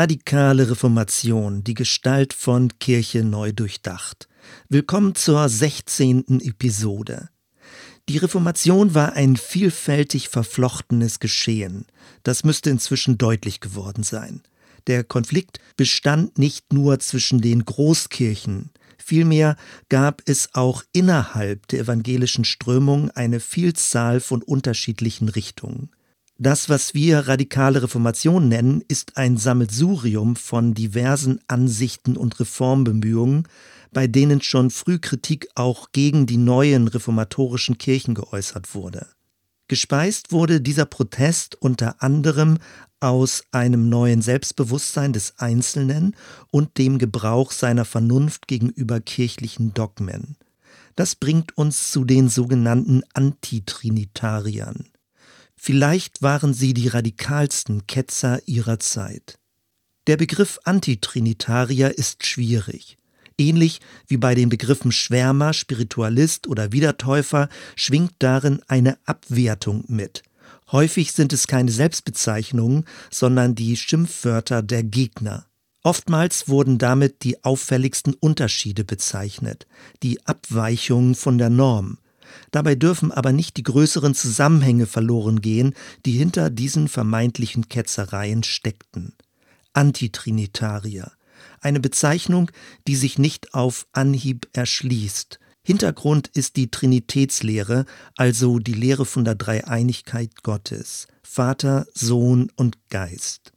[0.00, 4.30] Radikale Reformation, die Gestalt von Kirche neu durchdacht.
[4.70, 6.40] Willkommen zur 16.
[6.40, 7.28] Episode.
[8.08, 11.84] Die Reformation war ein vielfältig verflochtenes Geschehen.
[12.22, 14.40] Das müsste inzwischen deutlich geworden sein.
[14.86, 19.56] Der Konflikt bestand nicht nur zwischen den Großkirchen, vielmehr
[19.90, 25.90] gab es auch innerhalb der evangelischen Strömung eine Vielzahl von unterschiedlichen Richtungen.
[26.42, 33.46] Das, was wir radikale Reformation nennen, ist ein Sammelsurium von diversen Ansichten und Reformbemühungen,
[33.92, 39.06] bei denen schon früh Kritik auch gegen die neuen reformatorischen Kirchen geäußert wurde.
[39.68, 42.56] Gespeist wurde dieser Protest unter anderem
[43.00, 46.16] aus einem neuen Selbstbewusstsein des Einzelnen
[46.50, 50.38] und dem Gebrauch seiner Vernunft gegenüber kirchlichen Dogmen.
[50.96, 54.89] Das bringt uns zu den sogenannten Antitrinitariern.
[55.62, 59.38] Vielleicht waren sie die radikalsten Ketzer ihrer Zeit.
[60.06, 62.96] Der Begriff Antitrinitarier ist schwierig.
[63.36, 70.22] Ähnlich wie bei den Begriffen Schwärmer, Spiritualist oder Wiedertäufer schwingt darin eine Abwertung mit.
[70.72, 75.44] Häufig sind es keine Selbstbezeichnungen, sondern die Schimpfwörter der Gegner.
[75.82, 79.66] Oftmals wurden damit die auffälligsten Unterschiede bezeichnet,
[80.02, 81.98] die Abweichungen von der Norm,
[82.50, 89.14] Dabei dürfen aber nicht die größeren Zusammenhänge verloren gehen, die hinter diesen vermeintlichen Ketzereien steckten.
[89.72, 91.12] Antitrinitarier.
[91.60, 92.50] Eine Bezeichnung,
[92.86, 95.38] die sich nicht auf Anhieb erschließt.
[95.62, 97.84] Hintergrund ist die Trinitätslehre,
[98.16, 103.52] also die Lehre von der Dreieinigkeit Gottes, Vater, Sohn und Geist.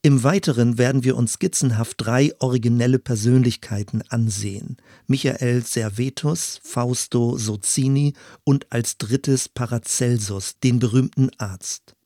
[0.00, 4.76] Im Weiteren werden wir uns skizzenhaft drei originelle Persönlichkeiten ansehen.
[5.08, 8.12] Michael Servetus, Fausto Sozzini
[8.44, 11.96] und als drittes Paracelsus, den berühmten Arzt.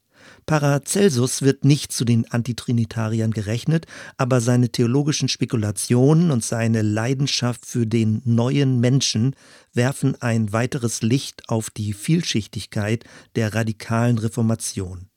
[0.46, 3.84] Paracelsus wird nicht zu den Antitrinitariern gerechnet,
[4.16, 9.36] aber seine theologischen Spekulationen und seine Leidenschaft für den neuen Menschen
[9.74, 13.04] werfen ein weiteres Licht auf die Vielschichtigkeit
[13.36, 15.08] der radikalen Reformation.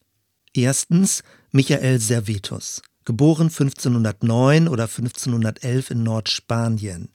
[0.53, 1.21] Erstens
[1.55, 7.07] Michael Servetus, geboren 1509 oder 1511 in Nordspanien.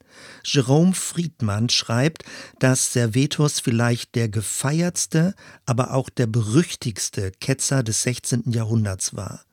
[0.43, 2.23] Jerome Friedmann schreibt,
[2.57, 5.35] dass Servetus vielleicht der gefeiertste,
[5.67, 8.45] aber auch der berüchtigste Ketzer des 16.
[8.47, 9.45] Jahrhunderts war.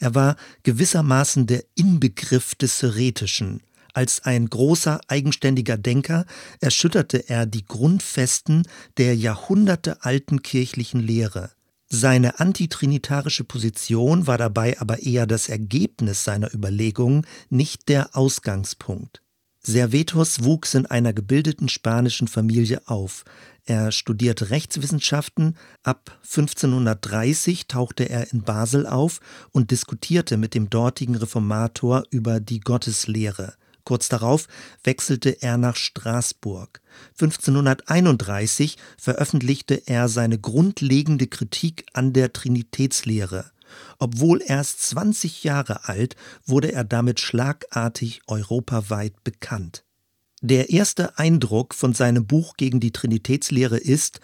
[0.00, 3.62] Er war gewissermaßen der Inbegriff des Heretischen.
[3.94, 6.26] Als ein großer, eigenständiger Denker
[6.58, 8.66] erschütterte er die Grundfesten
[8.96, 11.52] der jahrhundertealten kirchlichen Lehre.
[11.94, 19.20] Seine antitrinitarische Position war dabei aber eher das Ergebnis seiner Überlegungen, nicht der Ausgangspunkt.
[19.60, 23.24] Servetus wuchs in einer gebildeten spanischen Familie auf.
[23.66, 29.20] Er studierte Rechtswissenschaften, ab 1530 tauchte er in Basel auf
[29.50, 33.52] und diskutierte mit dem dortigen Reformator über die Gotteslehre.
[33.84, 34.48] Kurz darauf
[34.84, 36.80] wechselte er nach Straßburg.
[37.20, 43.50] 1531 veröffentlichte er seine grundlegende Kritik an der Trinitätslehre.
[43.98, 46.16] Obwohl erst 20 Jahre alt,
[46.46, 49.84] wurde er damit schlagartig europaweit bekannt.
[50.40, 54.20] Der erste Eindruck von seinem Buch gegen die Trinitätslehre ist,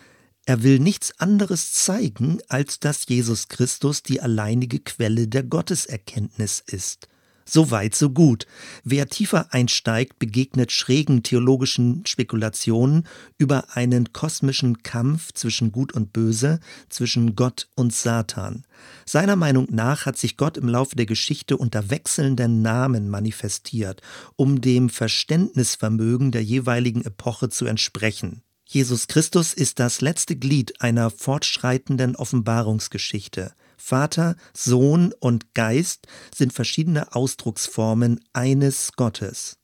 [0.47, 7.06] er will nichts anderes zeigen, als dass Jesus Christus die alleinige Quelle der Gotteserkenntnis ist.
[7.50, 8.47] So weit, so gut.
[8.84, 13.06] Wer tiefer einsteigt, begegnet schrägen theologischen Spekulationen
[13.38, 16.60] über einen kosmischen Kampf zwischen Gut und Böse,
[16.91, 18.66] zwischen Gott und Satan.
[19.06, 24.03] Seiner Meinung nach hat sich Gott im Laufe der Geschichte unter wechselnden Namen manifestiert,
[24.36, 28.42] um dem Verständnisvermögen der jeweiligen Epoche zu entsprechen.
[28.66, 33.54] Jesus Christus ist das letzte Glied einer fortschreitenden Offenbarungsgeschichte.
[33.78, 39.56] Vater, Sohn und Geist sind verschiedene Ausdrucksformen eines Gottes.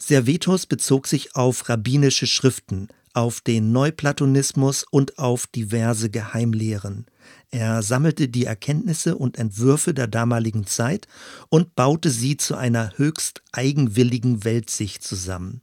[0.00, 7.06] Servetus bezog sich auf rabbinische Schriften, auf den Neuplatonismus und auf diverse Geheimlehren.
[7.50, 11.06] Er sammelte die Erkenntnisse und Entwürfe der damaligen Zeit
[11.48, 15.62] und baute sie zu einer höchst eigenwilligen Weltsicht zusammen.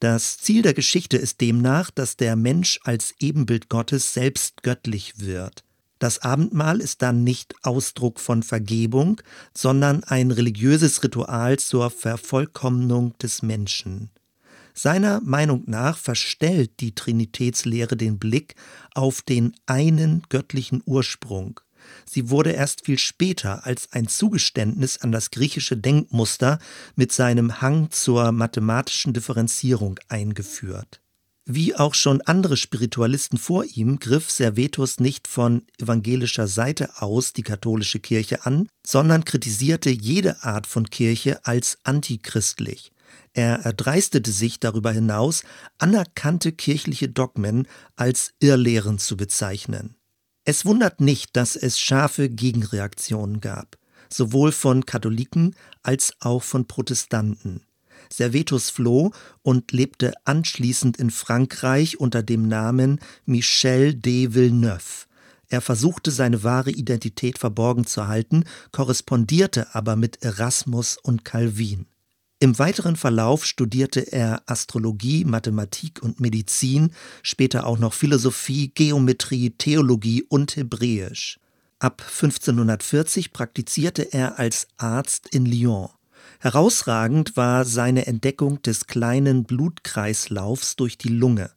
[0.00, 5.65] Das Ziel der Geschichte ist demnach, dass der Mensch als Ebenbild Gottes selbst göttlich wird.
[5.98, 9.20] Das Abendmahl ist dann nicht Ausdruck von Vergebung,
[9.54, 14.10] sondern ein religiöses Ritual zur Vervollkommnung des Menschen.
[14.74, 18.56] Seiner Meinung nach verstellt die Trinitätslehre den Blick
[18.94, 21.60] auf den einen göttlichen Ursprung.
[22.04, 26.58] Sie wurde erst viel später als ein Zugeständnis an das griechische Denkmuster
[26.94, 31.00] mit seinem Hang zur mathematischen Differenzierung eingeführt.
[31.48, 37.44] Wie auch schon andere Spiritualisten vor ihm griff Servetus nicht von evangelischer Seite aus die
[37.44, 42.90] katholische Kirche an, sondern kritisierte jede Art von Kirche als antichristlich.
[43.32, 45.44] Er erdreistete sich darüber hinaus,
[45.78, 49.94] anerkannte kirchliche Dogmen als Irrlehren zu bezeichnen.
[50.44, 53.78] Es wundert nicht, dass es scharfe Gegenreaktionen gab,
[54.12, 55.54] sowohl von Katholiken
[55.84, 57.62] als auch von Protestanten.
[58.12, 59.12] Servetus floh
[59.42, 65.06] und lebte anschließend in Frankreich unter dem Namen Michel de Villeneuve.
[65.48, 71.86] Er versuchte seine wahre Identität verborgen zu halten, korrespondierte aber mit Erasmus und Calvin.
[72.38, 76.90] Im weiteren Verlauf studierte er Astrologie, Mathematik und Medizin,
[77.22, 81.38] später auch noch Philosophie, Geometrie, Theologie und Hebräisch.
[81.78, 85.88] Ab 1540 praktizierte er als Arzt in Lyon.
[86.40, 91.50] Herausragend war seine Entdeckung des kleinen Blutkreislaufs durch die Lunge.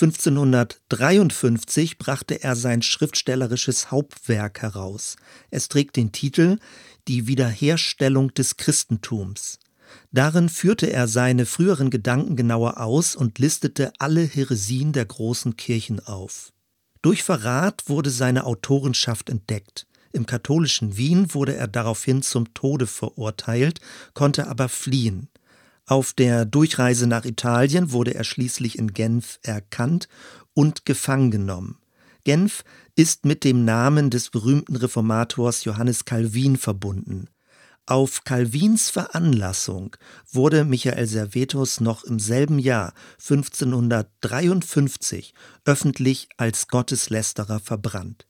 [0.00, 5.16] 1553 brachte er sein schriftstellerisches Hauptwerk heraus.
[5.50, 6.58] Es trägt den Titel
[7.06, 9.60] Die Wiederherstellung des Christentums.
[10.10, 16.00] Darin führte er seine früheren Gedanken genauer aus und listete alle Heresien der großen Kirchen
[16.00, 16.52] auf.
[17.02, 19.86] Durch Verrat wurde seine Autorenschaft entdeckt.
[20.14, 23.80] Im katholischen Wien wurde er daraufhin zum Tode verurteilt,
[24.14, 25.26] konnte aber fliehen.
[25.86, 30.06] Auf der Durchreise nach Italien wurde er schließlich in Genf erkannt
[30.54, 31.78] und gefangen genommen.
[32.22, 32.62] Genf
[32.94, 37.28] ist mit dem Namen des berühmten Reformators Johannes Calvin verbunden.
[37.86, 39.96] Auf Calvins Veranlassung
[40.30, 45.34] wurde Michael Servetus noch im selben Jahr 1553
[45.64, 48.28] öffentlich als Gotteslästerer verbrannt.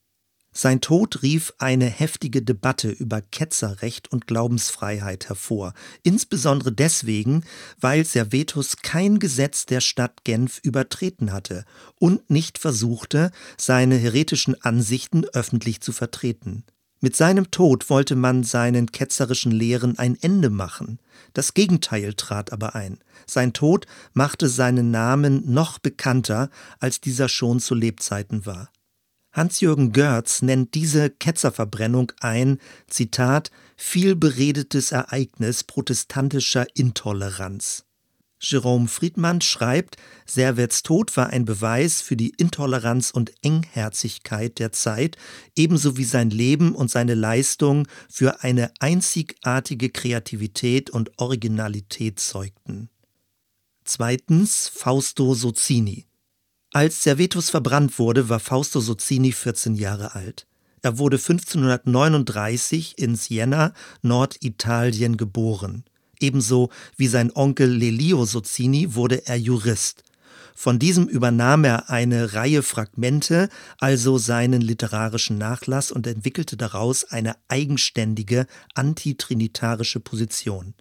[0.56, 5.74] Sein Tod rief eine heftige Debatte über Ketzerrecht und Glaubensfreiheit hervor,
[6.04, 7.44] insbesondere deswegen,
[7.80, 11.64] weil Servetus kein Gesetz der Stadt Genf übertreten hatte
[11.98, 16.62] und nicht versuchte, seine heretischen Ansichten öffentlich zu vertreten.
[17.00, 21.00] Mit seinem Tod wollte man seinen ketzerischen Lehren ein Ende machen.
[21.32, 23.00] Das Gegenteil trat aber ein.
[23.26, 26.48] Sein Tod machte seinen Namen noch bekannter,
[26.78, 28.70] als dieser schon zu Lebzeiten war.
[29.34, 37.84] Hans-Jürgen Görz nennt diese Ketzerverbrennung ein, Zitat, vielberedetes Ereignis protestantischer Intoleranz.
[38.38, 45.16] Jerome Friedmann schreibt, Servets Tod war ein Beweis für die Intoleranz und Engherzigkeit der Zeit,
[45.56, 52.88] ebenso wie sein Leben und seine Leistung für eine einzigartige Kreativität und Originalität zeugten.
[53.84, 56.06] Zweitens Fausto Sozzini.
[56.74, 60.48] Als Servetus verbrannt wurde, war Fausto Sozzini 14 Jahre alt.
[60.82, 63.72] Er wurde 1539 in Siena,
[64.02, 65.84] Norditalien, geboren.
[66.18, 70.02] Ebenso wie sein Onkel Lelio Sozzini wurde er Jurist.
[70.56, 77.36] Von diesem übernahm er eine Reihe Fragmente, also seinen literarischen Nachlass, und entwickelte daraus eine
[77.46, 80.74] eigenständige antitrinitarische Position.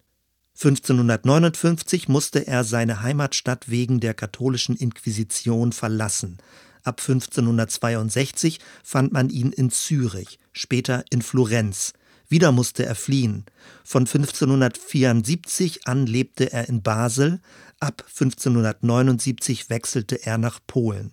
[0.63, 6.37] 1559 musste er seine Heimatstadt wegen der katholischen Inquisition verlassen.
[6.83, 11.91] Ab 1562 fand man ihn in Zürich, später in Florenz.
[12.29, 13.43] Wieder musste er fliehen.
[13.83, 17.41] Von 1574 an lebte er in Basel,
[17.81, 21.11] ab 1579 wechselte er nach Polen.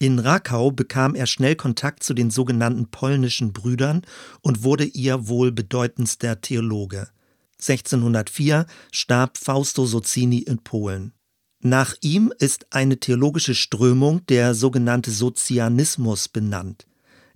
[0.00, 4.02] In Rakau bekam er schnell Kontakt zu den sogenannten polnischen Brüdern
[4.40, 7.08] und wurde ihr wohl bedeutendster Theologe.
[7.60, 11.12] 1604 starb Fausto Sozzini in Polen.
[11.62, 16.86] Nach ihm ist eine theologische Strömung, der sogenannte Sozianismus, benannt.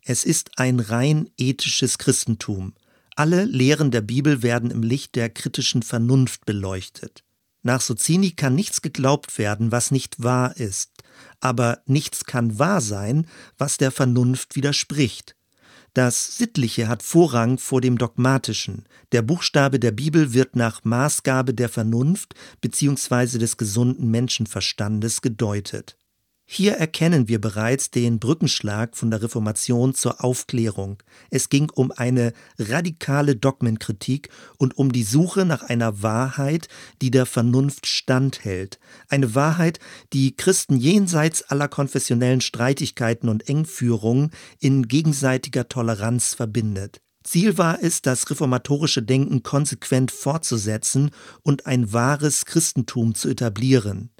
[0.02, 2.74] Es ist ein rein ethisches Christentum.
[3.16, 7.22] Alle Lehren der Bibel werden im Licht der kritischen Vernunft beleuchtet.
[7.62, 10.90] Nach Sozzini kann nichts geglaubt werden, was nicht wahr ist,
[11.40, 13.26] aber nichts kann wahr sein,
[13.56, 15.36] was der Vernunft widerspricht.
[15.94, 18.84] Das Sittliche hat Vorrang vor dem Dogmatischen.
[19.12, 23.38] Der Buchstabe der Bibel wird nach Maßgabe der Vernunft bzw.
[23.38, 25.96] des gesunden Menschenverstandes gedeutet.
[26.46, 31.02] Hier erkennen wir bereits den Brückenschlag von der Reformation zur Aufklärung.
[31.30, 36.68] Es ging um eine radikale Dogmenkritik und um die Suche nach einer Wahrheit,
[37.00, 38.78] die der Vernunft standhält.
[39.08, 39.78] Eine Wahrheit,
[40.12, 47.00] die Christen jenseits aller konfessionellen Streitigkeiten und Engführungen in gegenseitiger Toleranz verbindet.
[47.24, 51.10] Ziel war es, das reformatorische Denken konsequent fortzusetzen
[51.42, 54.10] und ein wahres Christentum zu etablieren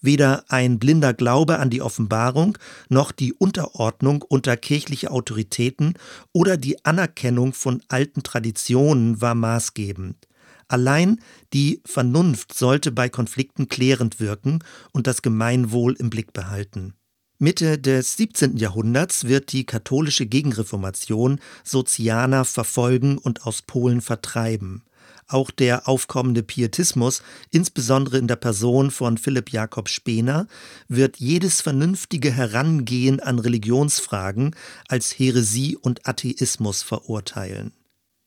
[0.00, 2.58] weder ein blinder Glaube an die Offenbarung
[2.88, 5.94] noch die Unterordnung unter kirchliche Autoritäten
[6.32, 10.28] oder die Anerkennung von alten Traditionen war maßgebend.
[10.68, 11.20] Allein
[11.54, 14.58] die Vernunft sollte bei Konflikten klärend wirken
[14.92, 16.94] und das Gemeinwohl im Blick behalten.
[17.40, 18.56] Mitte des 17.
[18.56, 24.82] Jahrhunderts wird die katholische Gegenreformation Sozianer verfolgen und aus Polen vertreiben.
[25.28, 30.46] Auch der aufkommende Pietismus, insbesondere in der Person von Philipp Jakob Spener,
[30.88, 34.56] wird jedes vernünftige Herangehen an Religionsfragen
[34.88, 37.74] als Häresie und Atheismus verurteilen.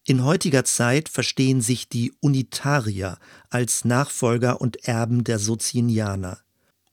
[0.06, 3.18] In heutiger Zeit verstehen sich die Unitarier
[3.50, 6.40] als Nachfolger und Erben der Socinianer.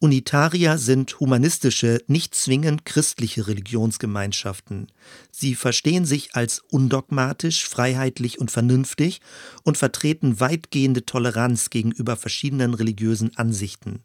[0.01, 4.87] Unitarier sind humanistische, nicht zwingend christliche Religionsgemeinschaften.
[5.33, 9.21] Sie verstehen sich als undogmatisch, freiheitlich und vernünftig
[9.65, 14.01] und vertreten weitgehende Toleranz gegenüber verschiedenen religiösen Ansichten.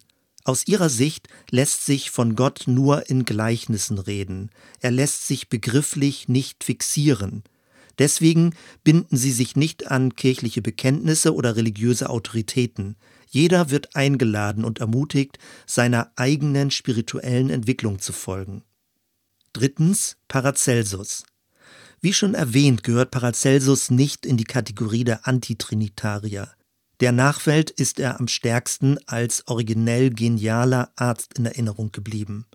[0.45, 4.49] Aus ihrer Sicht lässt sich von Gott nur in Gleichnissen reden.
[4.81, 7.43] Er lässt sich begrifflich nicht fixieren.
[7.99, 12.95] Deswegen binden sie sich nicht an kirchliche Bekenntnisse oder religiöse Autoritäten.
[13.29, 18.63] Jeder wird eingeladen und ermutigt, seiner eigenen spirituellen Entwicklung zu folgen.
[19.53, 21.23] Drittens Paracelsus.
[22.01, 26.51] Wie schon erwähnt, gehört Paracelsus nicht in die Kategorie der Antitrinitarier.
[26.99, 32.45] Der Nachwelt ist er am stärksten als originell genialer Arzt in Erinnerung geblieben.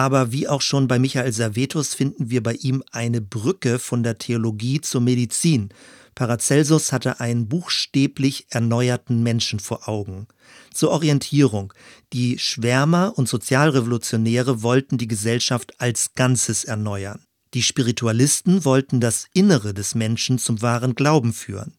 [0.00, 4.16] Aber wie auch schon bei Michael Servetus finden wir bei ihm eine Brücke von der
[4.16, 5.74] Theologie zur Medizin,
[6.14, 10.26] Paracelsus hatte einen buchstäblich erneuerten Menschen vor Augen.
[10.72, 11.74] Zur Orientierung.
[12.14, 17.22] Die Schwärmer und Sozialrevolutionäre wollten die Gesellschaft als Ganzes erneuern.
[17.52, 21.74] Die Spiritualisten wollten das Innere des Menschen zum wahren Glauben führen.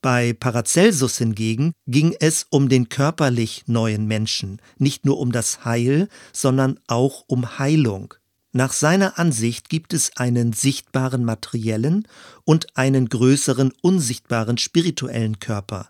[0.00, 6.08] Bei Paracelsus hingegen ging es um den körperlich neuen Menschen, nicht nur um das Heil,
[6.32, 8.14] sondern auch um Heilung.
[8.52, 12.06] Nach seiner Ansicht gibt es einen sichtbaren materiellen
[12.44, 15.88] und einen größeren unsichtbaren spirituellen Körper.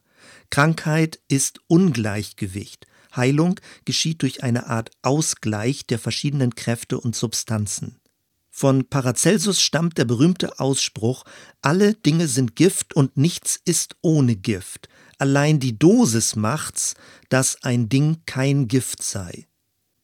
[0.51, 2.87] Krankheit ist Ungleichgewicht.
[3.15, 8.01] Heilung geschieht durch eine Art Ausgleich der verschiedenen Kräfte und Substanzen.
[8.61, 11.23] Von Paracelsus stammt der berühmte Ausspruch
[11.63, 14.89] Alle Dinge sind Gift und nichts ist ohne Gift.
[15.17, 16.95] Allein die Dosis macht's,
[17.29, 19.48] dass ein Ding kein Gift sei.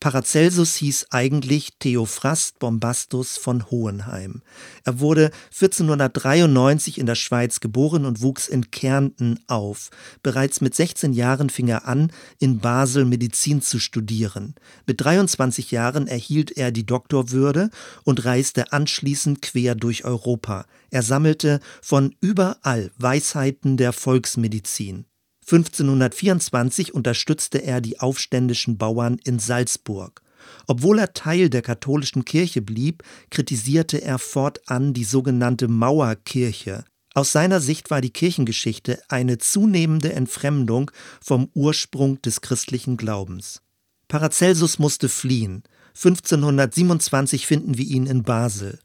[0.05, 4.43] Paracelsus hieß eigentlich Theophrast Bombastus von Hohenheim.
[4.85, 9.89] Er wurde 1493 in der Schweiz geboren und wuchs in Kärnten auf.
[10.23, 14.57] Bereits mit 16 Jahren fing er an, in Basel Medizin zu studieren.
[14.87, 17.71] Mit 23 Jahren erhielt er die Doktorwürde
[18.03, 20.67] und reiste anschließend quer durch Europa.
[20.91, 25.07] Er sammelte von überall Weisheiten der Volksmedizin.
[25.47, 30.23] 1524 unterstützte er die aufständischen Bauern in Salzburg.
[30.67, 36.85] Obwohl er Teil der katholischen Kirche blieb, kritisierte er fortan die sogenannte Mauerkirche.
[37.15, 40.91] Aus seiner Sicht war die Kirchengeschichte eine zunehmende Entfremdung
[41.23, 43.63] vom Ursprung des christlichen Glaubens.
[44.09, 45.63] Paracelsus musste fliehen.
[45.95, 48.81] 1527 finden wir ihn in Basel.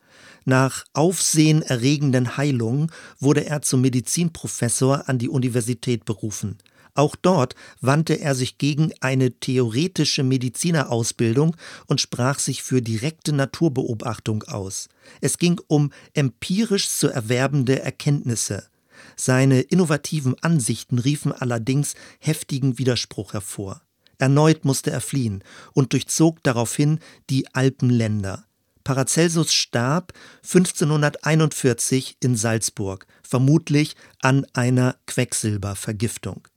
[0.45, 6.57] Nach aufsehenerregenden Heilungen wurde er zum Medizinprofessor an die Universität berufen.
[6.95, 11.55] Auch dort wandte er sich gegen eine theoretische Medizinerausbildung
[11.87, 14.89] und sprach sich für direkte Naturbeobachtung aus.
[15.21, 18.67] Es ging um empirisch zu erwerbende Erkenntnisse.
[19.15, 23.81] Seine innovativen Ansichten riefen allerdings heftigen Widerspruch hervor.
[24.17, 25.43] Erneut musste er fliehen
[25.73, 28.45] und durchzog daraufhin die Alpenländer.
[28.89, 36.47] Paracelsus starb 1541 in Salzburg, vermutlich an einer Quecksilbervergiftung.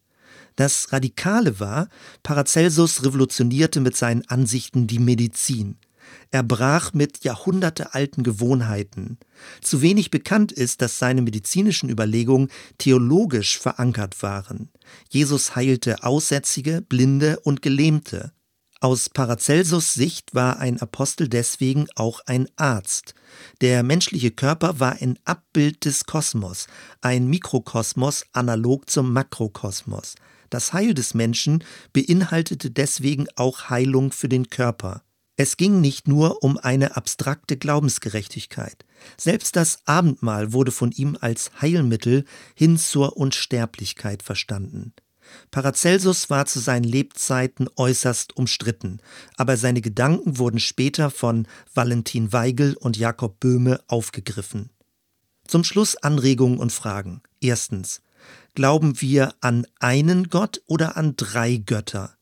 [0.56, 1.90] Das Radikale war,
[2.22, 5.76] Paracelsus revolutionierte mit seinen Ansichten die Medizin.
[6.30, 9.18] Er brach mit jahrhundertealten Gewohnheiten.
[9.60, 12.48] Zu wenig bekannt ist, dass seine medizinischen Überlegungen
[12.78, 14.70] theologisch verankert waren.
[15.10, 18.32] Jesus heilte Aussätzige, Blinde und Gelähmte.
[18.82, 23.14] Aus Paracelsus Sicht war ein Apostel deswegen auch ein Arzt.
[23.60, 26.66] Der menschliche Körper war ein Abbild des Kosmos,
[27.00, 30.16] ein Mikrokosmos analog zum Makrokosmos.
[30.50, 31.62] Das Heil des Menschen
[31.92, 35.04] beinhaltete deswegen auch Heilung für den Körper.
[35.36, 38.84] Es ging nicht nur um eine abstrakte Glaubensgerechtigkeit.
[39.16, 42.24] Selbst das Abendmahl wurde von ihm als Heilmittel
[42.56, 44.92] hin zur Unsterblichkeit verstanden.
[45.50, 49.00] Paracelsus war zu seinen Lebzeiten äußerst umstritten,
[49.36, 54.70] aber seine Gedanken wurden später von Valentin Weigel und Jakob Böhme aufgegriffen.
[55.46, 57.22] Zum Schluss Anregungen und Fragen.
[57.40, 58.02] Erstens.
[58.54, 62.16] Glauben wir an einen Gott oder an drei Götter?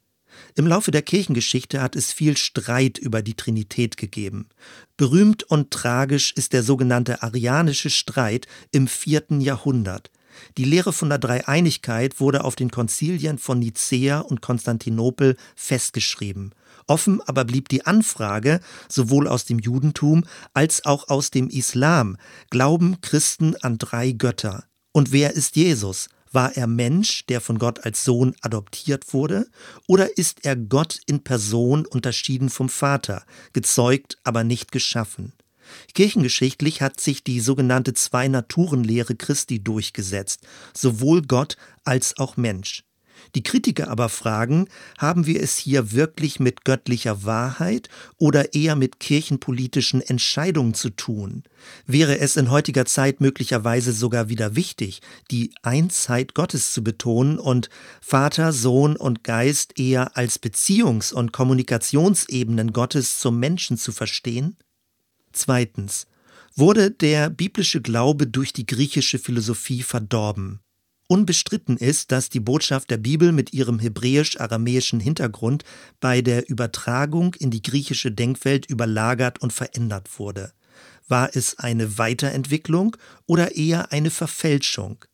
[0.55, 4.49] Im Laufe der Kirchengeschichte hat es viel Streit über die Trinität gegeben.
[4.97, 10.11] Berühmt und tragisch ist der sogenannte Arianische Streit im vierten Jahrhundert.
[10.57, 16.53] Die Lehre von der Dreieinigkeit wurde auf den Konzilien von Nicäa und Konstantinopel festgeschrieben.
[16.87, 22.17] Offen aber blieb die Anfrage, sowohl aus dem Judentum als auch aus dem Islam,
[22.51, 24.65] glauben Christen an drei Götter.
[24.93, 26.09] Und wer ist Jesus?
[26.33, 29.47] War er Mensch, der von Gott als Sohn adoptiert wurde,
[29.87, 35.33] oder ist er Gott in Person unterschieden vom Vater, gezeugt, aber nicht geschaffen?
[35.95, 40.41] Kirchengeschichtlich hat sich die sogenannte Zwei-Naturen-Lehre Christi durchgesetzt,
[40.75, 42.85] sowohl Gott als auch Mensch.
[43.35, 44.67] Die Kritiker aber fragen,
[44.99, 51.45] haben wir es hier wirklich mit göttlicher Wahrheit oder eher mit kirchenpolitischen Entscheidungen zu tun?
[51.87, 55.01] Wäre es in heutiger Zeit möglicherweise sogar wieder wichtig,
[55.31, 57.69] die Einzeit Gottes zu betonen und
[58.01, 64.57] Vater, Sohn und Geist eher als Beziehungs- und Kommunikationsebenen Gottes zum Menschen zu verstehen?
[65.33, 66.07] Zweitens.
[66.57, 70.61] Wurde der biblische Glaube durch die griechische Philosophie verdorben?
[71.09, 75.65] Unbestritten ist, dass die Botschaft der Bibel mit ihrem hebräisch-aramäischen Hintergrund
[75.99, 80.53] bei der Übertragung in die griechische Denkwelt überlagert und verändert wurde.
[81.09, 82.97] War es eine Weiterentwicklung
[83.27, 85.05] oder eher eine Verfälschung?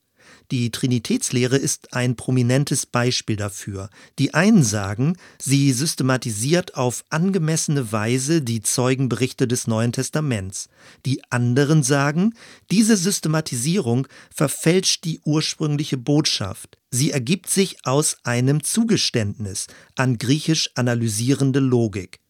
[0.52, 3.90] Die Trinitätslehre ist ein prominentes Beispiel dafür.
[4.20, 10.68] Die einen sagen, sie systematisiert auf angemessene Weise die Zeugenberichte des Neuen Testaments.
[11.04, 12.34] Die anderen sagen,
[12.70, 16.78] diese Systematisierung verfälscht die ursprüngliche Botschaft.
[16.92, 22.20] Sie ergibt sich aus einem Zugeständnis an griechisch analysierende Logik.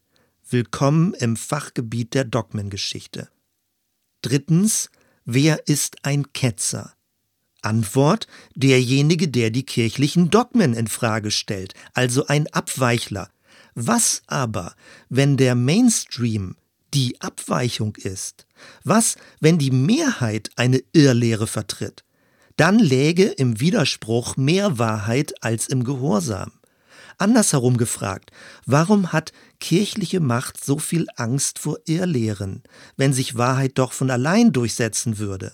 [0.49, 3.29] Willkommen im Fachgebiet der Dogmengeschichte.
[4.23, 4.91] Drittens,
[5.27, 6.96] wer ist ein Ketzer?
[7.63, 13.31] Antwort derjenige, der die kirchlichen Dogmen in Frage stellt, also ein Abweichler.
[13.75, 14.75] Was aber,
[15.09, 16.57] wenn der Mainstream
[16.95, 18.47] die Abweichung ist?
[18.85, 22.05] Was, wenn die Mehrheit eine Irrlehre vertritt?
[22.57, 26.53] Dann läge im Widerspruch mehr Wahrheit als im Gehorsam.
[27.19, 28.31] Andersherum gefragt,
[28.67, 32.63] warum hat kirchliche Macht so viel Angst vor Irrlehren,
[32.97, 35.53] wenn sich Wahrheit doch von allein durchsetzen würde?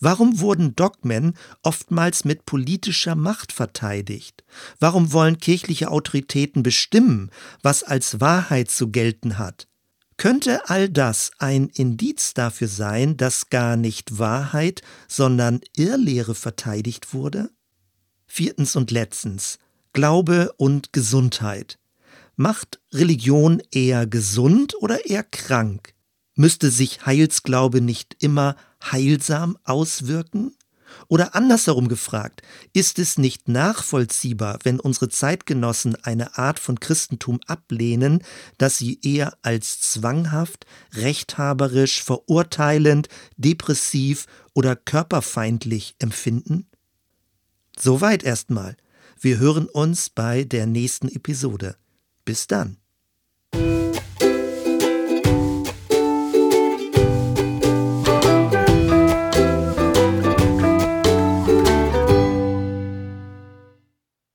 [0.00, 4.44] Warum wurden Dogmen oftmals mit politischer Macht verteidigt?
[4.80, 7.30] Warum wollen kirchliche Autoritäten bestimmen,
[7.62, 9.68] was als Wahrheit zu gelten hat?
[10.16, 17.50] Könnte all das ein Indiz dafür sein, dass gar nicht Wahrheit, sondern Irrlehre verteidigt wurde?
[18.26, 19.58] Viertens und letztens
[19.92, 21.78] Glaube und Gesundheit.
[22.36, 25.93] Macht Religion eher gesund oder eher krank?
[26.36, 30.52] Müsste sich Heilsglaube nicht immer heilsam auswirken?
[31.08, 32.42] Oder andersherum gefragt,
[32.72, 38.22] ist es nicht nachvollziehbar, wenn unsere Zeitgenossen eine Art von Christentum ablehnen,
[38.58, 46.68] dass sie eher als zwanghaft, rechthaberisch, verurteilend, depressiv oder körperfeindlich empfinden?
[47.78, 48.76] Soweit erstmal.
[49.20, 51.76] Wir hören uns bei der nächsten Episode.
[52.24, 52.78] Bis dann.